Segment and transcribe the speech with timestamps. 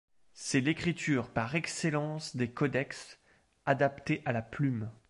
[0.33, 3.19] C’est l’écriture par excellence des codex,
[3.67, 4.89] adaptée à la plume.